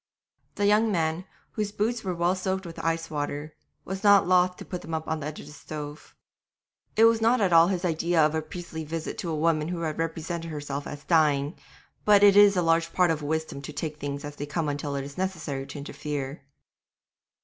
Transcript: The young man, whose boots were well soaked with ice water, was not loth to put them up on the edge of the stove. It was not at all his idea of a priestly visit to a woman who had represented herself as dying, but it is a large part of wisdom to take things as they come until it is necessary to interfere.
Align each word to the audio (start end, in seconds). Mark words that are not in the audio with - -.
The 0.55 0.65
young 0.65 0.91
man, 0.91 1.25
whose 1.51 1.71
boots 1.71 2.03
were 2.03 2.15
well 2.15 2.33
soaked 2.33 2.65
with 2.65 2.83
ice 2.83 3.11
water, 3.11 3.53
was 3.85 4.03
not 4.03 4.27
loth 4.27 4.57
to 4.57 4.65
put 4.65 4.81
them 4.81 4.95
up 4.95 5.07
on 5.07 5.19
the 5.19 5.27
edge 5.27 5.39
of 5.39 5.45
the 5.45 5.51
stove. 5.51 6.15
It 6.95 7.03
was 7.05 7.21
not 7.21 7.39
at 7.39 7.53
all 7.53 7.67
his 7.67 7.85
idea 7.85 8.19
of 8.25 8.33
a 8.33 8.41
priestly 8.41 8.83
visit 8.83 9.19
to 9.19 9.29
a 9.29 9.35
woman 9.35 9.67
who 9.67 9.81
had 9.81 9.99
represented 9.99 10.49
herself 10.49 10.87
as 10.87 11.03
dying, 11.03 11.55
but 12.03 12.23
it 12.23 12.35
is 12.35 12.57
a 12.57 12.63
large 12.63 12.93
part 12.93 13.11
of 13.11 13.21
wisdom 13.21 13.61
to 13.61 13.71
take 13.71 13.97
things 13.99 14.25
as 14.25 14.37
they 14.37 14.47
come 14.47 14.69
until 14.69 14.95
it 14.95 15.03
is 15.05 15.19
necessary 15.19 15.67
to 15.67 15.77
interfere. 15.77 16.47